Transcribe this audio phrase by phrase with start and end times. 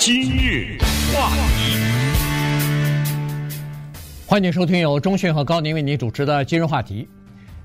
[0.00, 0.78] 今日
[1.12, 1.28] 话
[1.58, 1.76] 题，
[4.26, 7.06] 欢迎收听由中讯和高宁为你主持的今日话题。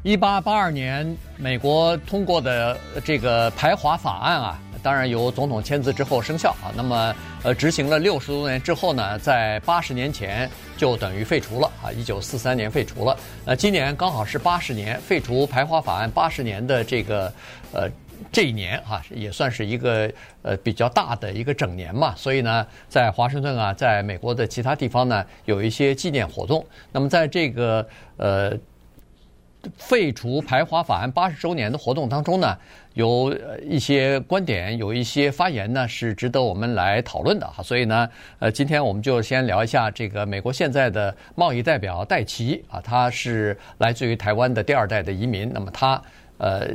[0.03, 6.75] 一八八二年，美国通过的这个排华法案啊，当然由总统签字之后生效啊。
[6.75, 11.89] 那么，呃，执行了六十多年之后呢，在八十年前就等于废除了啊。
[11.93, 13.17] 一九四三年废除了。
[13.45, 17.33] 呃，今年刚好是八十年，废除排华法案八十年的这个
[17.71, 17.89] 呃
[18.31, 20.11] 这一年哈、啊，也算是一个
[20.41, 22.13] 呃比较大的一个整年嘛。
[22.15, 26.65] 所以呢，在华盛顿啊，在美国的其他地方呢，有一些纪念活动。
[26.91, 27.87] 那么，在这个
[28.17, 28.57] 呃。
[29.79, 32.55] 废除排华法案八十周年的活动当中呢，
[32.93, 37.63] 有一些观点，有一些发言呢，是值得我们来讨论的哈。
[37.63, 45.51] 所以呢，呃，今天我们就先聊一下这个美国现在的贸易代表戴琪啊，他是来自于台湾的第二代的移民。
[45.51, 45.99] 那么他
[46.37, 46.67] 呃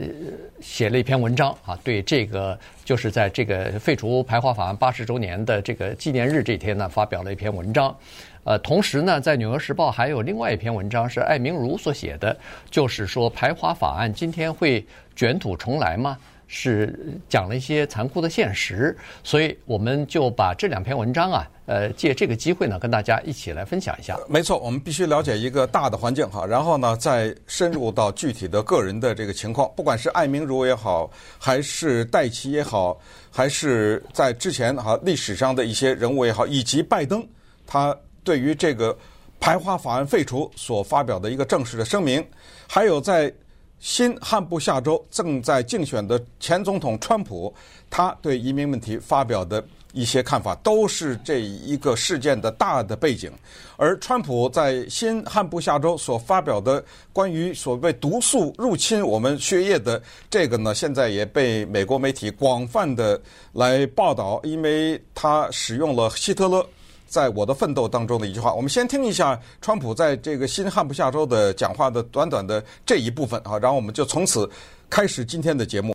[0.60, 7.95] 写了一篇文章啊，对这个就是在这个废除排华法案八十周年的这个纪念日这天呢，发表了一篇文章。
[8.42, 12.34] 呃，同时呢，在《纽约时报》还有另外一篇文章是艾明如所写的，
[12.71, 14.82] 就是说排华法案今天会
[15.15, 16.16] 卷土重来吗？
[16.52, 24.18] 是讲了一些残酷的现实，所以我们就把这两篇文章啊，呃，借这个机会呢，跟大家一起来分享一下。
[24.29, 32.98] 没错，我们必须了解一个大的环境哈，然后呢，再深入到具体的个人的这个情况，不管是艾明如也好，还是戴琪也好，
[33.30, 37.24] 还是在之前哈历史上的一些人物也好，以及拜登
[37.65, 37.96] 他。
[38.23, 38.96] 对于这个
[39.40, 42.23] 排华法案废除所发表的一个正式的声明，
[42.68, 43.32] 还有在
[43.80, 47.52] 新罕布夏州正在竞选的前总统川普，
[47.88, 49.64] 他对移民问题发表的
[49.95, 53.32] 一些看法，都是这一个事件的大的背景。
[53.78, 63.18] 而川普在新罕布夏州所发表的关于所谓毒素入侵我们血液的这个呢，现在也被美国媒体广泛的
[63.52, 66.65] 来报道，因为他使用了希特勒。
[67.09, 74.50] 在我的奋斗当中的一句话，我们先听一下川普在这个新罕布夏州的讲话的短短的这一部分啊，然后我们就从此
[74.90, 75.94] 开始今天的节目。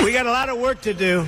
[0.00, 1.26] We got a lot of work to do.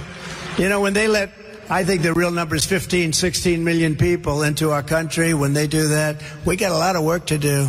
[0.57, 1.29] You know, when they let,
[1.69, 5.67] I think the real number is 15, 16 million people into our country, when they
[5.67, 6.17] do that,
[6.47, 7.69] we got a lot of work to do.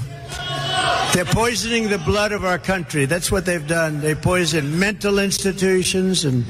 [1.14, 3.06] They're poisoning the blood of our country.
[3.06, 4.02] That's what they've done.
[4.02, 6.44] They poison mental institutions and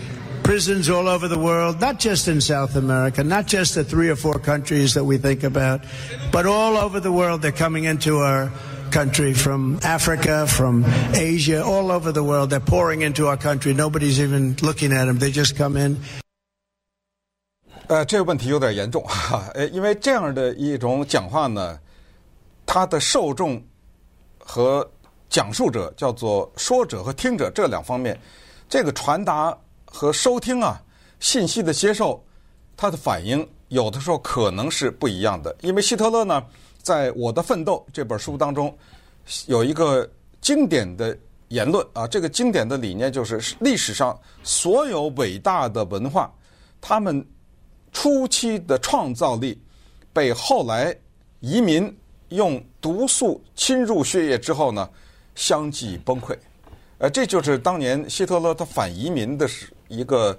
[0.48, 4.16] prisons all over the world, not just in South America, not just the three or
[4.18, 5.80] four countries that we think about,
[6.34, 7.42] but all over the world.
[7.42, 8.52] They're coming into our
[8.92, 10.84] country from Africa, from
[11.14, 12.50] Asia, all over the world.
[12.50, 13.74] They're pouring into our country.
[13.74, 15.18] Nobody's even looking at them.
[15.18, 15.98] They just come in.
[17.88, 21.80] 呃，这个问题有点严重哈，呃，因为这样的一种讲话呢，
[22.66, 23.64] 它的受众
[24.40, 24.90] 和
[25.30, 28.20] 讲述者叫做说者和听者这两方面，
[28.68, 29.58] 这个传达。
[29.91, 30.81] 和收听啊，
[31.19, 32.23] 信息的接受，
[32.77, 35.55] 他的反应有的时候可能是不一样的。
[35.63, 36.45] 因为希特勒呢，
[36.83, 38.77] 在我的奋斗这本书当中，
[39.47, 40.09] 有一个
[40.41, 41.17] 经典的
[41.49, 46.33] 言论啊，这个经典的理念就是历史上所有伟大的文化，
[46.81, 47.27] 他们
[47.91, 49.61] 初期的创造力
[50.13, 50.95] 被后来
[51.41, 51.93] 移民
[52.29, 54.89] 用毒素侵入血液之后呢，
[55.35, 56.37] 相继崩溃。
[56.99, 59.73] 呃，这就是当年希特勒他反移民的时。
[59.89, 60.37] 一个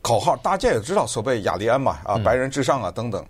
[0.00, 3.24] 口号，大家也知道，所谓雅利安嘛，啊，白人至上啊，等等。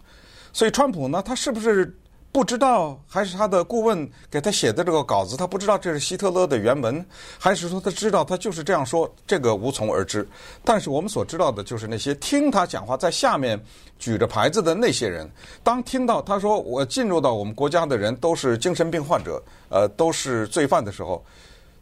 [0.52, 1.96] 所以，川普呢，他是不是
[2.32, 7.04] 不知道，还是他的顾问给他写的这个稿子，他不知道这是希特勒的原文，
[7.38, 9.12] 还是说他知道，他就是这样说？
[9.26, 10.28] 这个无从而知。
[10.64, 13.60] 但是我们所知道的就是那些听他讲话，在下面
[13.98, 15.28] 举着牌子的那些人，
[15.62, 21.24] 当听到他说我进入到我们国家的人都是精神病患者，呃，都是罪犯的时候，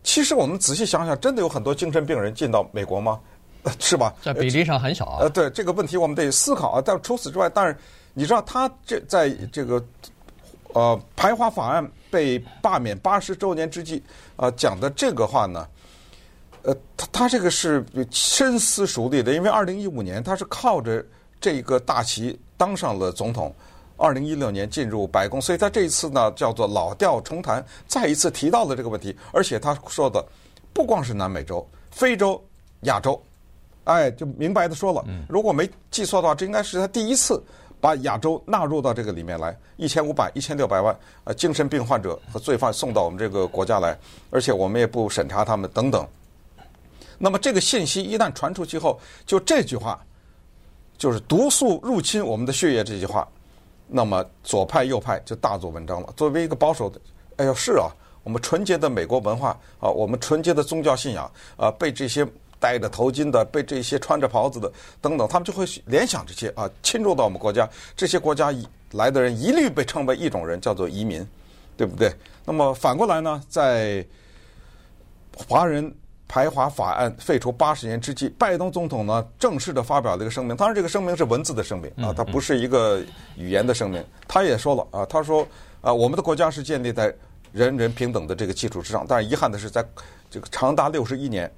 [0.02, 3.20] 其实我们仔细想想，真的有很多精神病人进到美国吗？
[3.78, 4.14] 是吧？
[4.22, 5.18] 在比例上很小啊。
[5.20, 6.82] 呃，对这个问题我们得思考啊。
[6.84, 7.76] 但除此之外，但是
[8.14, 9.82] 你知道他这在这个
[10.72, 14.02] 呃排华法案被罢免八十周年之际
[14.36, 15.66] 啊、呃、讲的这个话呢，
[16.62, 21.04] 呃，他他这个是深思熟虑的，因为二零一五年他是靠着
[21.40, 23.54] 这个大旗当上了总统，
[23.96, 30.24] 二零一六年进入白宫，所以他这一次呢叫做老调重弹，再一次提到了这个问题，而且他说的
[30.72, 32.42] 不光是南美洲、非洲、
[32.82, 33.20] 亚洲。
[33.88, 37.42] 哎，就明白的说了，如果没记错的话，这应该是他第一次
[37.80, 40.94] 把亚洲纳入到这个里面来，一千五百、一千六百万
[41.24, 43.98] 呃精神病患者和罪犯送到我们这个国家来，
[44.30, 46.06] 而且我们也不审查他们等等。
[47.16, 49.98] 那么这个信息一旦传出去后，就这句话，
[50.98, 53.26] 就是毒素入侵我们的血液这句话，
[53.86, 56.12] 那么左派右派就大做文章了。
[56.14, 57.00] 作为一个保守的，
[57.36, 57.88] 哎呦是啊，
[58.22, 62.28] 我们纯洁的美国文化啊，我们纯洁的宗教信仰啊，被这些。
[62.60, 64.70] 戴着头巾的，被这些穿着袍子的
[65.00, 68.54] 等等，他们就会联想这些啊，侵入到我们国家，这些国家
[68.92, 71.26] 来的人一律被称为一种人，叫做移民，
[71.76, 72.12] 对不对？
[72.44, 74.04] 那么反过来呢，在
[75.36, 75.94] 华人
[76.26, 80.56] 排华法案废除八十年之际，拜登总统呢正式的发表了一个声明。
[80.56, 83.00] 当然，这个声明是文字的声明啊，它不是一个
[83.36, 84.04] 语言的声明。
[84.26, 85.46] 他也说了啊，他说
[85.80, 87.14] 啊，我们的国家是建立在
[87.52, 89.06] 人人平等的这个基础之上。
[89.08, 89.84] 但是遗憾的是，在
[90.30, 91.50] 这个长达六十一年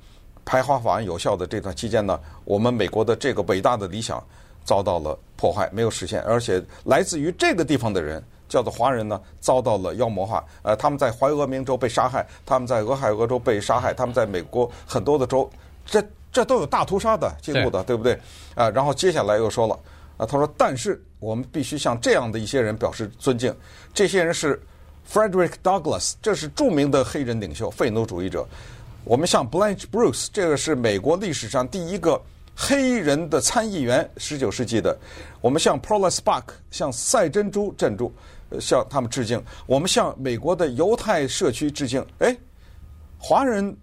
[0.45, 4.23] 排华法案有效的这段期间呢，我们美国的这个伟大的理想
[4.65, 8.23] 遭到了破坏，没有实现，而且来自于这个地方的人。
[8.51, 10.45] 叫做华人呢，遭到了妖魔化。
[10.63, 15.49] 呃，他们在怀俄明州被杀害，他们在俄亥俄州被杀害，他们在美国很多的州，
[15.87, 16.03] 这
[16.33, 18.19] 这都有大屠杀的记录的，对，不对？
[18.57, 19.79] 啊，然后接下来又说了，
[20.17, 23.55] 啊，他说，但是我们必须向这样的一些人表示尊敬。
[23.95, 24.61] 这些人是
[25.09, 28.45] Frederick Douglass，这是著名的黑人领袖、废奴主义者。
[29.05, 32.21] 我们向 Blanche Bruce，这个是美国历史上第一个
[32.55, 34.97] 黑人的参议员，十九世纪的。
[35.41, 38.13] 我们向 Pearl Spark，向赛珍珠镇住。
[38.59, 42.05] 向他们致敬，我们向美国的犹太社区致敬。
[42.19, 42.37] 哎，
[43.17, 43.77] 华人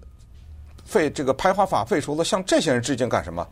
[0.84, 3.48] 废这个排华法废除了，向这些人致敬干什么？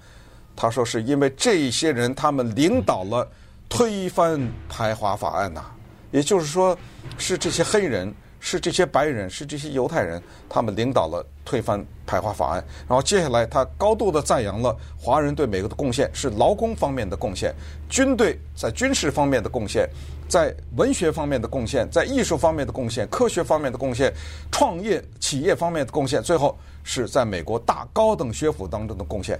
[0.58, 3.26] 他说是因为这些人他们领导了
[3.70, 5.64] 推翻排华法案呐，
[6.12, 6.78] 也就是说
[7.18, 8.14] 是这些黑人。
[8.42, 12.64] 是这些白人，是这些犹太人，他们领导了推翻排华法案。
[12.88, 17.54] 然后接下来，他高度的赞扬了华人对美国的贡献，是劳工方面的贡献，
[17.88, 19.88] 军队在军事方面的贡献，
[20.28, 24.12] 在文学方面的贡献，在艺术方面的贡献，科学方面的贡献，
[24.52, 29.40] 创业企业方面的贡献，最后是在美国大高等学府当中的贡献。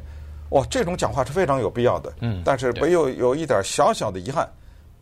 [0.52, 2.14] 哇，这种讲话是非常有必要的。
[2.22, 4.48] 嗯，但是唯有有一点小小的遗憾，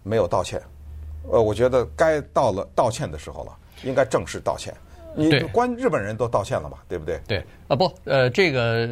[0.01, 0.61] 没有道歉。
[1.29, 3.51] 呃，我觉得该到了道歉的时候了。
[3.83, 4.73] 应该正式道歉，
[5.15, 6.77] 你关日本人都道歉了嘛？
[6.87, 7.19] 对不对？
[7.27, 8.87] 对啊，不，呃，这个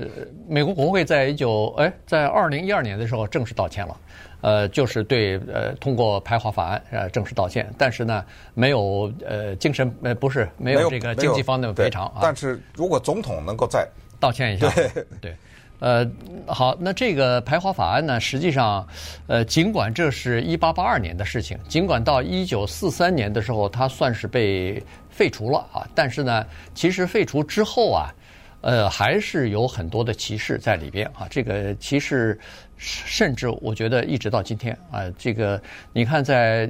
[0.47, 3.97] 美国国会在一九哎，在二零一二年的时候正式道歉了，
[4.41, 8.23] 呃，就是对呃通过排华法案呃正式道歉，但是呢，
[8.53, 12.19] 没有呃精神呃不是没有这个经济方面的赔偿啊。
[12.21, 13.87] 但是如果总统能够再
[14.19, 14.89] 道歉一下，对
[15.21, 15.35] 对。
[15.81, 16.07] 呃，
[16.45, 18.87] 好，那这个排华法案呢，实际上，
[19.25, 26.45] 呃，尽管这是一八八二年的事情，尽管到一九四三年的时候，它算是被废除了啊，但是呢，
[26.75, 28.13] 其实废除之后啊，
[28.61, 31.27] 呃，还是有很多的歧视在里边啊。
[31.31, 32.39] 这个歧视，
[32.77, 35.59] 甚至我觉得一直到今天啊，这个
[35.93, 36.69] 你看在。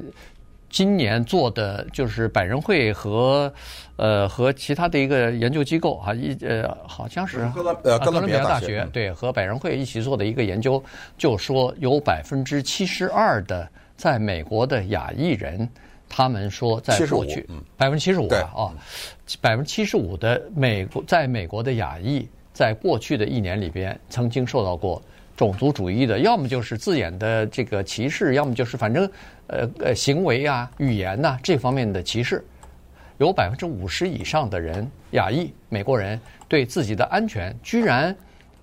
[0.71, 3.53] 今年做的就是百人会和，
[3.97, 10.81] 呃和其他的一个研究机构啊一呃好像是哥伦呃哥伦比亚大学对和百人会一起做的一个研究，
[11.17, 15.67] 就说有百分之七十二的在美国的亚裔人，
[16.07, 17.45] 他们说在过去
[17.75, 18.71] 百分之七十五啊，
[19.41, 25.01] 百分之七十五的美国在美国的亚裔在过去的一年里边曾经受到过。
[25.41, 29.09] 种族主义的，要么就是字眼的这个歧视，要么就是反正，
[29.47, 32.45] 呃呃，行为啊、语言呐、这方面的歧视，
[33.17, 38.15] 有百分之五十以上的人，亚裔美国人对自己的安全居然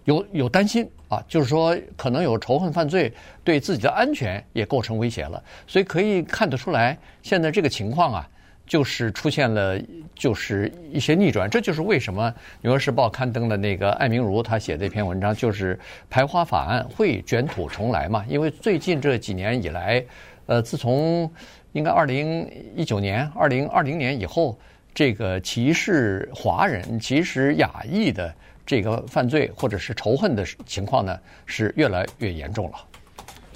[0.04, 8.30] 有有担心啊，就是说可能有仇恨犯罪，对自己的安全也构成威胁了，所以可以看得出来，现在这个情况啊。
[8.68, 9.80] 就是出现了，
[10.14, 12.30] 就是一些逆转，这就是为什么
[12.60, 15.76] 《纽约时报》刊登的那个艾明如他写的一篇文章，就是
[16.10, 18.24] 排华法案会卷土重来嘛？
[18.28, 20.04] 因为最近这几年以来，
[20.46, 21.28] 呃，自从
[21.72, 22.46] 应该二零
[22.76, 24.58] 一九年、二零二零年以后，
[24.92, 28.34] 这个歧视华人、歧视亚裔的
[28.66, 32.76] 这个犯罪或者是仇恨的情况呢，是越来越严重了。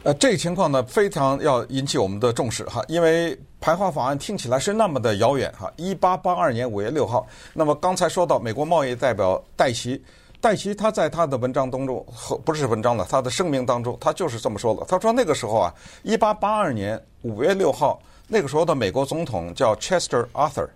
[0.04, 5.73] 呃，这个情况呢，非常要引起我们的重视哈，因为排华法案听起来是那么的遥远哈。
[5.76, 10.02] 一八八二年五月六号，那么刚才说到美国贸易代表戴奇，
[10.40, 14.85] 戴奇他在他的文章当中和不是文章了，他的声明当中，他就是这么说的。
[14.87, 20.68] 他说那个时候啊，一八八二年五月六号，那个时候的美国总统叫 Chester Arthur，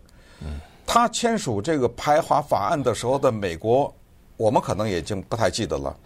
[0.86, 3.92] 他签署这个排华法案的时候的美国，
[4.36, 5.96] 我们可能已经不太记得了。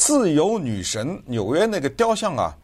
[0.00, 2.56] 自由女神纽约那个雕像啊，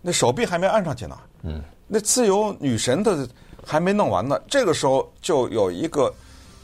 [0.00, 1.18] 那手臂还没按上去呢。
[1.42, 3.28] 嗯，那自由女神的
[3.62, 4.40] 还没弄完呢。
[4.48, 6.10] 这个时候就有一个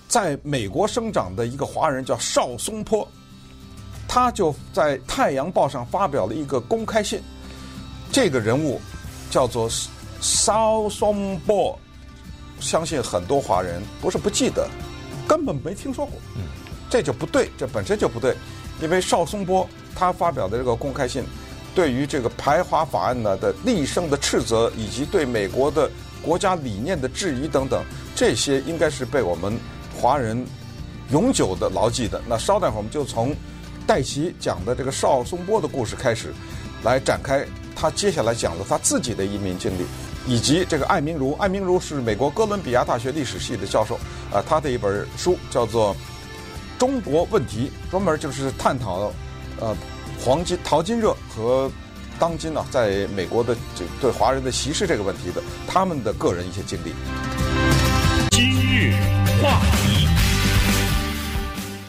[0.08, 3.06] 在美国生长的一个华人叫邵松坡，
[4.08, 7.20] 他就在《太阳报》上发表了一个公开信。
[8.11, 8.80] 这个人物
[9.30, 9.68] 叫做
[10.23, 11.78] 邵松坡，
[12.58, 14.66] 相信很多华人不是不记得，
[15.28, 16.14] 根本没听说过。
[16.37, 16.44] 嗯，
[16.88, 18.35] 这就不对，这本身就不对，
[18.80, 19.68] 因为邵松波。
[19.99, 21.25] 他发表的这个公开信，
[21.75, 25.90] 对于这个排华法案呢的厉声的斥责，以及对美国的
[26.21, 27.83] 国家理念的质疑等等，
[28.14, 29.59] 这些应该是被我们
[29.99, 30.45] 华人
[31.11, 32.21] 永久的牢记的。
[32.28, 33.35] 那稍待会儿，我们就从
[33.87, 36.35] 戴琪讲的这个邵松波的故事开始，
[36.83, 37.42] 来展开
[37.75, 39.87] 他接下来讲的他自己的移民经历，
[40.26, 43.95] 以及这个艾明如，艾明如是美国哥伦比亚大学历史系的教授，
[44.30, 45.95] 啊，他的一本书叫做
[46.78, 49.12] 《中国问题》，专门就是探讨，
[49.61, 49.75] 呃，
[50.21, 51.71] 黄金淘金热和
[52.18, 56.92] 当今呢、在美国的这对华人的歧视这个问题的他们的个人一些经历。
[58.30, 58.92] 今日
[59.42, 60.06] 话题。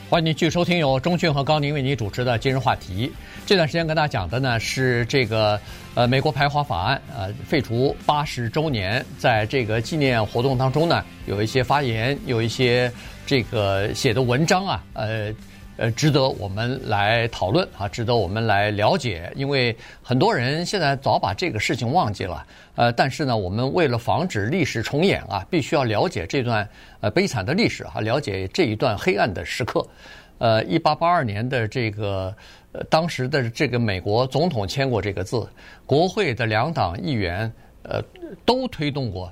[0.10, 3.12] 欢迎您继续收听由中讯和高宁为您主持的今日话题。
[3.46, 5.60] 这段时间跟大家讲的呢是这个
[5.96, 12.90] 呃美国排华法案呃废除八十周年，在这个纪念活动当中呢有一些发言，有一些
[13.28, 15.32] 这个写的文章啊呃。
[15.80, 22.44] 呃，值得我们来讨论啊，值得我们来了解，因为很多人现在早把这个事情忘记了。
[22.74, 26.68] 呃，但是呢，我们为了防止历史重演啊，必须要了解这段
[27.00, 29.86] 呃悲惨的历史啊，了解这一段黑暗的时刻。
[30.40, 32.36] 呃，一八八二年的这个
[32.72, 35.48] 呃当时的这个美国总统签过这个字，
[35.86, 37.54] 国会的两党议员
[37.84, 38.02] 呃
[38.46, 39.32] 都推动过。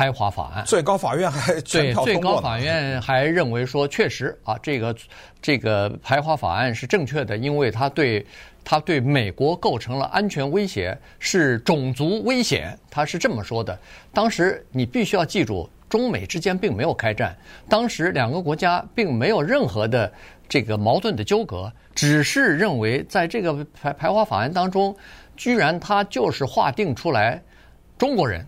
[0.00, 4.96] 排华法案，最高法院还对最高法院还认为说，确实啊，这个
[5.42, 8.24] 这个排华法案是正确的，因为它对
[8.64, 13.78] 它对美国构成了安全威胁，是种族危险，他是这么说的。
[14.14, 17.36] 当时你必须要记住，中美之间并没有开战，
[17.68, 20.10] 当时两个国家并没有任何的
[20.48, 24.96] 这个矛盾的纠葛，只是认为在这个排排华法案当中，
[25.36, 27.42] 居然他就是划定出来
[27.98, 28.46] 中国人。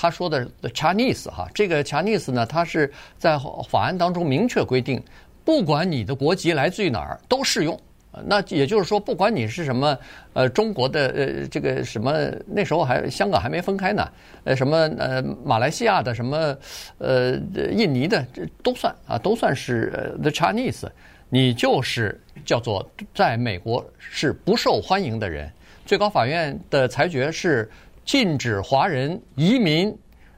[0.00, 2.88] 他说的 Chinese 哈，这个 Chinese 呢，他是
[3.18, 3.36] 在
[3.68, 5.02] 法案当中明确规定，
[5.44, 7.76] 不管你的国籍来自于哪儿都适用。
[8.24, 9.98] 那也就是说，不管你是什么
[10.34, 14.08] 呃中国的呃这个什么那时候还香港还没分开呢，
[14.44, 16.56] 呃什么呃马来西亚的什么
[16.98, 17.32] 呃
[17.72, 20.88] 印尼的这都算啊，都算是 the Chinese，
[21.28, 25.50] 你就是叫做在美国是不受欢迎的人。
[25.84, 27.68] 最高法院的裁决是。
[28.08, 29.94] 禁止华人移民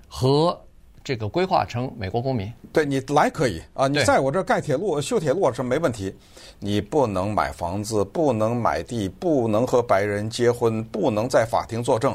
[0.09, 0.61] 和
[1.05, 2.53] 这个规划成美国公民。
[2.73, 6.13] 对，你来可以啊，你在我这盖铁路、修铁路是没问题。
[6.59, 12.13] 你不能买房子，不能买地，不能和白人结婚，不能在法庭作证。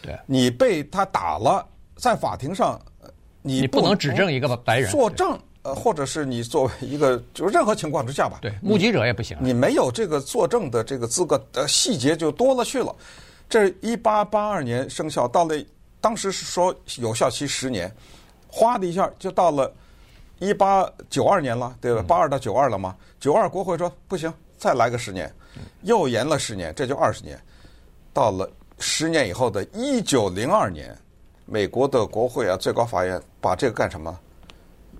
[0.00, 1.62] 对，你被他打了，
[1.96, 2.80] 在法庭上，
[3.42, 8.38] 你不你不能指证一个白人作证，呃，或者是你作为一个，就是任何情况之下吧。
[8.40, 9.36] 对，目击者也不行。
[9.38, 12.96] 你没有这个作证的这个资格，呃细节就多了去了。
[13.54, 15.54] 这一八八二年生效，到了
[16.00, 17.88] 当时是说有效期十年，
[18.48, 19.72] 哗的一下就到了
[20.40, 22.02] 一八九二年了，对吧？
[22.02, 22.96] 八二到九二了嘛？
[23.20, 25.32] 九二国会说不行，再来个十年，
[25.82, 27.40] 又延了十年，这就二十年。
[28.12, 30.92] 到了十年以后的一九零二年，
[31.46, 34.18] 美国的国会啊，最高法院把这个干什么？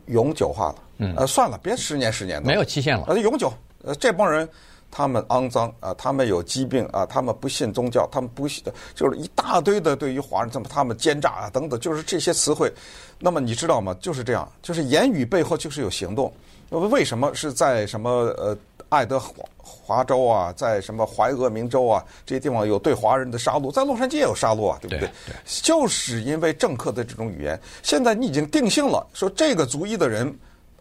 [0.06, 0.76] 永久化了。
[0.98, 3.06] 嗯，呃，算了，别十年十年的，没有期限了。
[3.08, 3.52] 呃，永久。
[3.82, 4.48] 呃，这帮人。
[4.96, 12.72] 他们肮脏啊，他们有疾病啊，他们不信宗教，他们不信的，就是一大堆的对于华人，怎么他们奸诈啊等等，就是这些词汇。
[13.18, 13.92] 那么你知道吗？
[14.00, 16.32] 就是这样，就是言语背后就是有行动。
[16.70, 18.56] 为什么是在什么呃
[18.88, 25.00] 爱德华华州啊，在什么怀俄明州啊这些地方有对华人的杀戮，在洛杉矶也有杀戮啊，对不对？
[25.00, 30.32] 对对，就是因为政客的这种语言，现在你已经定性了，说这个族裔的人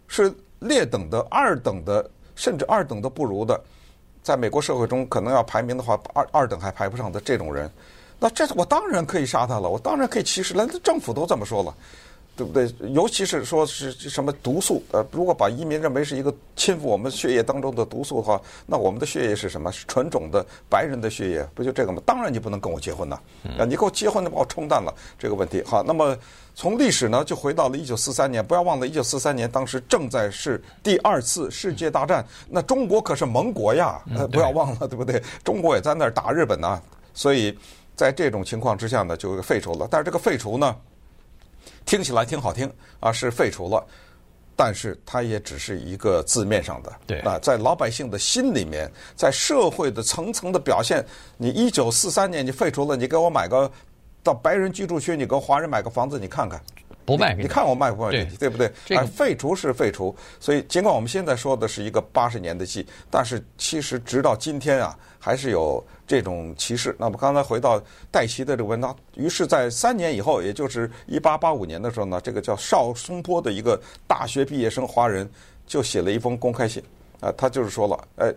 [0.08, 3.60] 是劣等的、二等的，甚至二等都不如的。
[4.24, 7.70] 在美国社会中，可能要排名的话，二二等还排不上的这种人，
[8.20, 10.66] 那这我当然可以杀他了，我当然可以歧视了。
[10.66, 11.76] 那政府都这么说了，
[12.36, 12.70] 对不对？
[12.94, 19.72] 尤其是说是什么毒素，呃，如果把移民认为是一个侵入我们血液当中的毒素的话，那我们的血液是什么？
[19.72, 22.02] 是纯种的白人的血液，不就这个吗？
[22.06, 23.20] 当然你不能跟我结婚呐，
[23.58, 25.64] 啊，你跟我结婚，就把我冲淡了这个问题。
[25.66, 26.18] 好，那么。
[26.56, 28.46] 从历史呢，就回到了一九四三年。
[28.46, 35.20] 不要忘了，一九四三年当时正在是第二次世界大战，那中国可是盟国呀，呃，不要忘了，对不对？
[35.44, 36.80] 中国也在那儿打日本呢。
[37.12, 37.58] 所以
[37.96, 39.88] 在这种情况之下呢，就废除了。
[39.90, 40.76] 但是这个废除呢，
[41.86, 43.86] 听起来挺好听啊，是废除了，
[44.56, 46.94] 但是它也只是一个字面上的。
[47.08, 51.06] 对啊，在老百姓的心里面，在社会的层层的表现，
[51.38, 53.72] 你一九四三年你废除了，你给我买个。
[54.26, 56.58] 到白人居住区，你给华人买个房子，你看看，
[57.06, 58.72] 不卖给你，你看我卖不卖给你，对不对？
[58.86, 66.96] 这个、啊，废除是废除，所以尽管我们现在说的是一个八十年的戏，但是其实直到今天啊，还是有这种歧视。
[67.00, 67.82] 那么刚才回到
[68.12, 75.30] 戴西的这个文章，于是，在三年以后，也就是一八八五年的时候呢，这个叫邵松坡的一个大学毕业生华人，
[75.66, 76.84] 就写了一封公开信，
[77.20, 78.34] 啊，他就是说了，哎。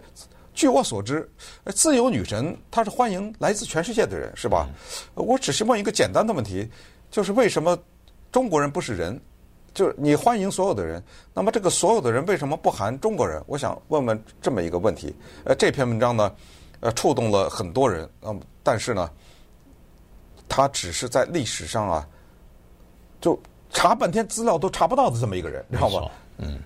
[0.56, 1.28] 据我所知，
[1.66, 4.66] 自由女神她是欢迎来自全世界的人，是吧？
[5.12, 6.66] 我只是问一个简单的问题，
[7.10, 7.78] 就是为什么
[8.36, 9.18] 中国人不是人，
[9.72, 11.02] 就是你欢迎所有的人，
[11.32, 13.42] 那么这个所有的人为什么不含中国人？
[13.46, 15.16] 我想问问这么一个问题。
[15.44, 16.30] 呃，这篇文章呢，
[16.80, 19.10] 呃，触动了很多人，嗯，但是呢，
[20.46, 22.06] 他只是在历史上啊，
[23.22, 23.40] 就
[23.70, 26.10] 查半天资料都查不到的这么一个人，你知道吗？
[26.36, 26.60] 嗯，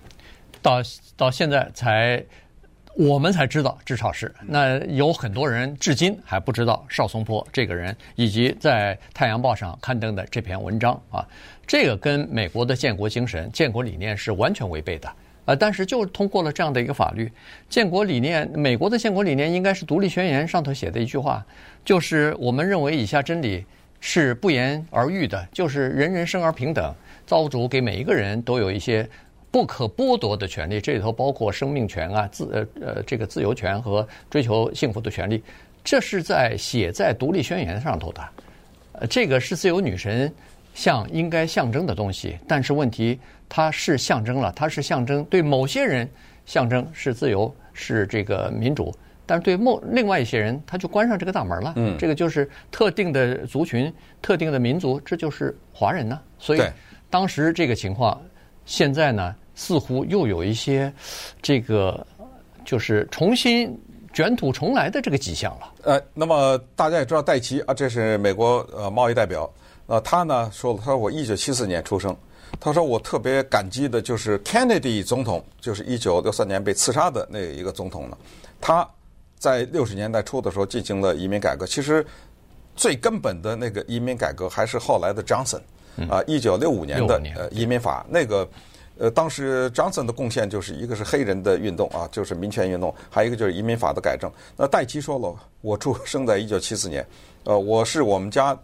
[0.61, 0.81] 到
[1.15, 2.21] 到现在才。
[2.95, 11.25] 我们才知道，至少是那有很多人至今还不知道邵松坡这个人，以及在《太阳报》上刊登的这篇文章啊，
[11.65, 15.09] 这个跟美国的建国精神、建国理念是完全违背的
[15.45, 15.55] 啊。
[15.55, 17.31] 但是就通过了这样的一个法律，
[17.69, 21.45] 建国理念，美国的建国理念应该是《独立宣言》上头写的一句话，
[21.85, 23.65] 就是我们认为以下真理
[24.01, 26.93] 是不言而喻的，就是人人生而平等，
[27.25, 29.07] 造物主给每一个人都有一些。
[29.51, 35.43] 不可剥夺的权利，这里头包括生命权啊，自呃呃这个自由权和追求幸福的权利，
[35.83, 38.29] 这是在写在独立宣言上头的。
[38.93, 40.33] 呃，这个是自由女神
[40.73, 46.09] 像应该象征的东西，但是问题它是象征了，它是象征对某些人
[46.45, 51.73] 象征是自由是这个民主，但是对某另外一些人他就关上这个大门了。
[51.75, 56.17] 嗯，这个就是特定的族群、特定的民族，这就是华人呢。
[56.39, 56.61] 所以
[57.09, 58.21] 当时这个情况，
[58.65, 59.35] 现在呢？
[59.55, 60.91] 似乎又有一些
[61.41, 62.05] 这个
[62.63, 63.77] 就是重新
[64.13, 65.73] 卷土重来的这个迹象了。
[65.83, 69.49] 呃，那么大家也知道戴奇啊，这是美国呃贸易代表。
[69.87, 72.15] 呃，他呢说了，他说我一九七四年出生，
[72.59, 78.17] 他说我特别感激的就是 Kennedy 总统，就是一九六三年被刺杀的那一个总统呢。
[78.59, 78.87] 他
[79.37, 82.05] 在六十年代初的时候进行了移民改革，其实
[82.75, 85.61] 最根本的那个移民改革还是后来的 Johnson
[86.09, 88.47] 啊，一九六五年的呃移民法那个。
[89.01, 94.31] 呃，当时 Johnson 的贡献就是一个是黑人的运动啊，就是民权运动，还有一个就是移民法的改正。
[94.55, 97.03] 那戴奇说了，我出 生在一九七四年，
[97.45, 98.55] 呃，我是我们家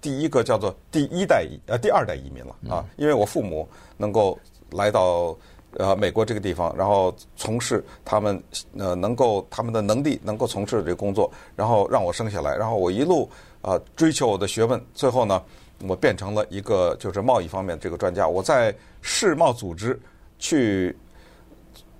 [0.00, 3.68] 第一个叫做第一代呃第二代移民了啊，因为我父母
[3.98, 4.38] 能够
[4.70, 5.36] 来到
[5.76, 8.42] 呃美国这个地方，然后从事他们
[8.78, 13.28] 呃能够他们的能力能够从事这个工作，然后让我生下来，然后我一路
[13.60, 15.42] 啊、呃、追求我的学问，最后呢。
[15.88, 18.28] 我变成了一个就是贸易方面这个专家。
[18.28, 18.72] 我在
[19.02, 20.00] 世贸组织
[20.38, 20.96] 去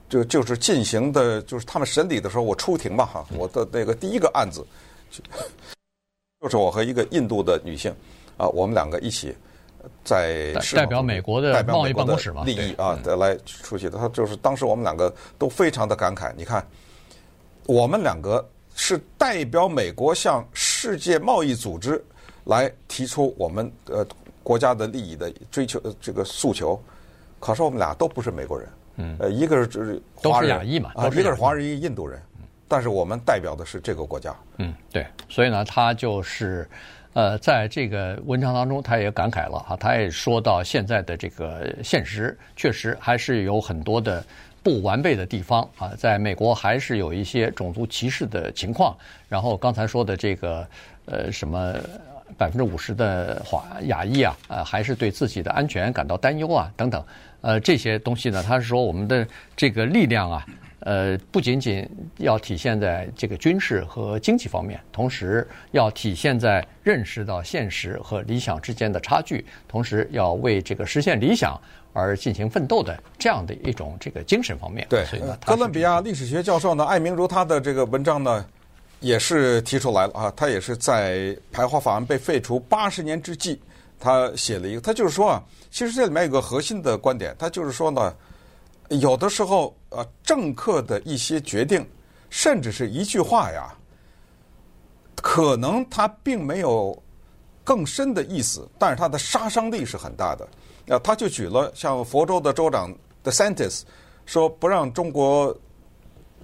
[0.09, 3.27] 就就是进行的，就是他们审理的时候，我出庭吧哈。
[3.37, 4.65] 我的那个第一个案子，
[6.41, 7.95] 就是我和一个印度的女性
[8.39, 9.37] 啊，我们两个一起
[10.03, 13.99] 在代表美国的贸易办公室嘛利益啊来出席的。
[13.99, 16.33] 他就是当时我们两个都非常的感慨。
[16.37, 16.67] 你看，
[17.67, 22.03] 我们两个是代表美国向世界贸易组织。
[22.45, 24.05] 来提出我们呃
[24.43, 26.77] 国家的利益的追求这个诉求，
[27.43, 32.23] 可是我们俩都不是美国人，嗯，呃，一个是就是华人亚裔嘛，啊，一个是华人，一个印度人，
[32.69, 36.69] 但是我们代表的是这个国家，嗯，对，所以呢，他就是
[37.15, 44.25] 呃，在这个文章当中，他也感慨了哈，他也说到现在的这个现实确实还是有很多的
[44.63, 48.97] 不完备的地方啊，在美国还是有一些种族歧视的情况，
[49.29, 50.65] 然后刚才说的这个
[51.07, 51.75] 呃什么。
[52.37, 57.05] 百分之五十的华亚裔啊，呃，还是对自己的安全感到担忧啊，等等，
[57.41, 60.47] 呃，这些东西呢，他是说我们的这个力量啊，
[60.81, 71.61] 呃，不仅仅要体现在这个军事和经济方面，同时要体现在认识到现实和理想之间的差距，同时要为这个实现理想
[71.93, 74.87] 而进行奋斗的这样的一种这个精神方面。
[74.89, 78.45] 对，所以呢，哥伦比亚历史学教授呢，艾明如他的这个文章呢。
[79.03, 83.61] 也是提出来了啊，他也是在排华法案被废除八十年之际，
[83.99, 88.15] 他写了一个，他就是说啊，其实这里面有个核心的观点，他就是说呢，
[88.89, 91.85] 有的时候呃，政客的一些决定，
[92.31, 93.75] 甚至是一句话呀，
[95.17, 96.97] 可能他并没有
[97.65, 100.49] 更深的意思，但是他的杀伤力是很大的。
[100.95, 103.83] 啊，他就举了像佛州的州长 DeSantis
[104.27, 105.53] 说不让中国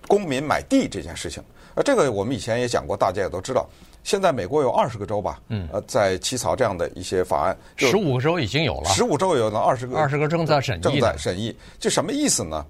[0.09, 1.40] 公民买地这件事情。
[1.78, 3.64] 呃，这个我们以前也讲过，大家也都知道。
[4.02, 11.56] 现在美国有二十个州吧，嗯，呃，在起草这样的一些法案，十五个州已经有了，十五州有呢，二十个，二十个正在审议，正在审议。
[11.78, 12.66] 这什么意思呢？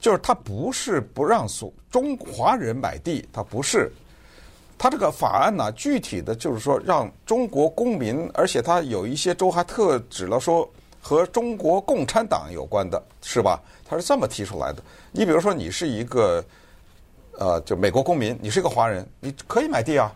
[0.00, 3.88] 就是他不是不让所中华人买地，他不是。
[4.76, 10.68] 他这个法案呢，具体的就是说让中国公民，而且他有一些州还特指了说
[11.00, 13.60] 和中国共产党有关的，是吧？
[13.88, 14.82] 他是这么提出来的。
[15.12, 16.44] 你比如说，你是一个。
[17.40, 20.12] 呃，就美国公民，你是一个华人，你可以买地啊，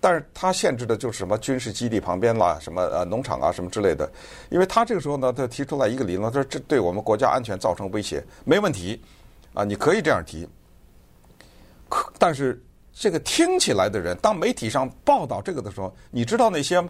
[0.00, 4.08] 但是他限制的就是什么军事基地旁边啦，什么呃农场啊，什么之类的。
[4.48, 9.02] 因为他这个时候呢，他提出来一个理论，他说这对我们国家安全造成威胁，没问题
[9.54, 10.48] 啊，你可以这样提。
[11.88, 12.62] 可但是
[12.92, 16.80] 这个听起来的人，当媒体上报道这个的时候，你知道那些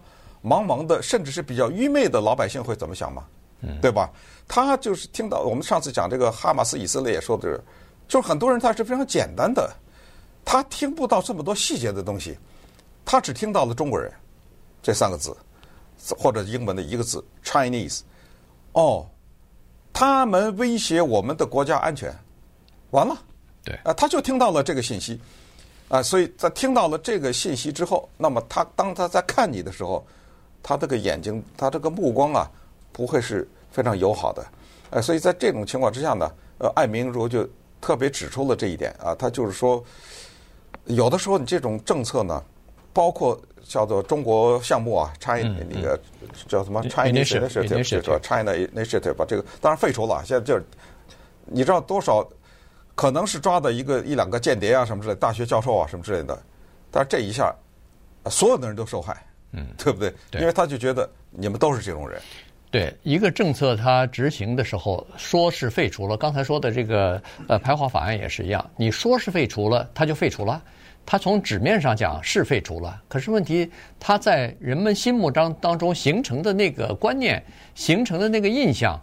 [0.45, 3.25] 茫茫的，甚至是比较愚昧的老百姓会怎么想吗？
[3.81, 4.11] 对吧？
[4.47, 7.61] 他就是听到我们上次讲这个哈马斯以色列也说的，
[8.09, 9.71] 就是很多人他是非常简单的，
[10.45, 12.37] 他听不到这么多细节的东西，
[13.05, 14.11] 他只听到了中国人
[14.83, 15.37] 这三个字，
[16.19, 18.01] 或者英文的一个字 Chinese。
[18.73, 19.07] 哦，
[19.93, 22.15] 他们威胁我们的国家安全，
[22.91, 23.17] 完了。
[23.65, 25.21] 对啊，他就听到了这个信息，
[25.89, 30.07] 啊，所以在听到了这个信息之后，那么他当他在看你的时候，
[30.63, 32.51] 他这个眼睛，他这个目光啊，
[32.93, 34.47] 不会是非常友好的，
[34.91, 37.47] 呃，所以在这种情况之下呢，呃，艾明如就
[37.81, 39.83] 特别指出了这一点啊，他就是说，
[40.85, 42.43] 有的时候你这种政策呢，
[42.93, 46.01] 包括叫做中国项目啊，China 那个
[46.47, 50.65] 叫什么 Chinese Initiative，China Initiative 把这个当然废除了，现在就是
[51.45, 52.27] 你知道多少？
[52.95, 56.37] 可能是抓的一个一两个间谍啊，什么之类，大学教授啊，什么之类的。
[56.91, 57.55] 但是这一下，
[58.29, 60.13] 所有的人都受害，嗯，对不对？
[60.33, 62.21] 对，因为他就觉得你们都是这种人。
[62.71, 70.63] 对，一个政策它执行的时候说是废除了，刚才说的这个呃排华法案也是一样，你说是废除了，它就废除了。
[71.07, 77.43] 它从纸面上讲是废除了，可是问题它在人们心目当当中形成的那个观念，
[77.75, 79.01] 形成的那个印象，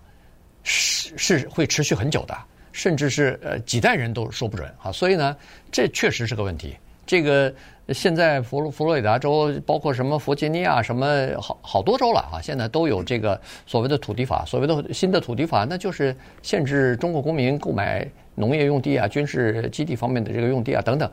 [0.61, 2.37] 是是会持续很久的。
[2.71, 5.35] 甚至是呃几代人都说不准啊，所以呢，
[5.71, 6.75] 这确实是个问题。
[7.05, 7.53] 这个
[7.89, 21.09] 现在佛罗佛罗里达州，包括什么弗吉尼亚，什么好好多州了啊，现在都有这个所谓的土地法，所谓的新的土地法，那就是限制中国公民购买农业用地啊、军事基地方面的这个用地啊等等。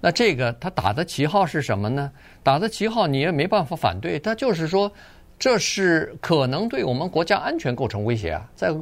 [0.00, 2.10] 那这个他打的旗号是什么呢？
[2.42, 4.90] 打的旗号你也没办法反对，他就是说。
[5.38, 8.74] 这是可能对我们国家安全构成威胁啊，在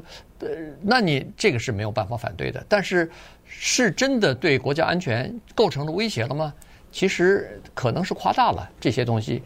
[0.44, 0.50] 呃，
[0.82, 2.64] 那你这个是没有办法反对的。
[2.68, 3.10] 但是，
[3.46, 6.52] 是真的对国家安全构成了威胁了吗？
[6.92, 9.42] 其实可能是夸大了这些东西，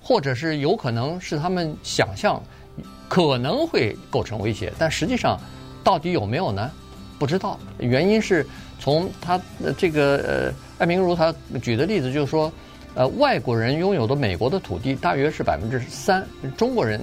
[0.00, 2.42] 或者是有可能是他们想象
[3.08, 5.40] 可能会构成威胁，但实际上
[5.82, 6.70] 到底有没有呢？
[7.18, 7.58] 不知道。
[7.78, 8.46] 原因是
[8.78, 9.40] 从他
[9.76, 12.52] 这个呃艾明如他举的例子就是说。
[12.94, 16.26] 呃，外国人拥有的美国的土地大约是百分之三，
[16.58, 17.00] 中国人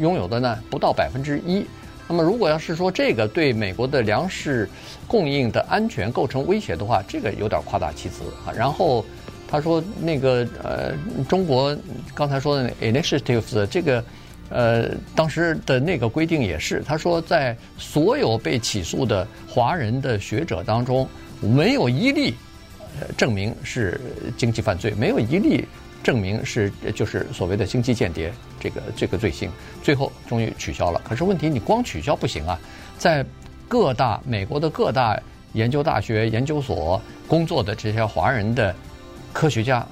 [0.00, 1.64] 拥有的呢不到百分之一。
[2.10, 4.68] 那么，如果要是说这个对美国的粮食
[5.06, 8.50] 供应的安全构成威胁的话，这个有点夸大其词啊。
[8.50, 9.04] 然后
[9.46, 10.92] 他说那个呃，
[11.28, 11.76] 中国
[12.12, 14.04] 刚才说的 initiatives 这个
[14.48, 21.08] 呃，当时的那个规定也是，他说在所有被起诉的华人的学者当中，
[21.40, 22.34] 没有一例。
[23.16, 23.98] 证明是
[24.36, 25.64] 经济犯罪，没有一例
[26.02, 29.50] 证明是就是所谓的星际间谍这个这个罪行，
[29.82, 31.00] 最后终于取消了。
[31.04, 32.58] 可是问题你光取消不行啊，
[32.98, 33.24] 在
[33.68, 35.20] 各大美国的各大
[35.52, 38.74] 研究大学研究所工作的这些华人的
[39.32, 39.86] 科学家，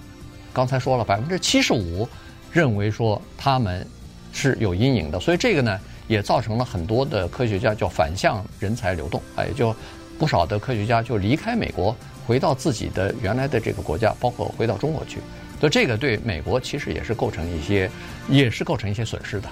[0.52, 2.08] 刚才说了百分之七十五
[2.50, 3.86] 认为说他们
[4.32, 9.74] 是有阴影的，所以这个呢也造成了很多的科学家叫反向人才流动，哎，就
[10.18, 11.94] 不少的科学家就离开美国。
[12.26, 15.18] 回到自己的原来的这个国家，包括回到中国去，
[15.60, 17.90] 所以这个对美国其实也是构成一些，
[18.28, 19.48] 也是构成一些损失的。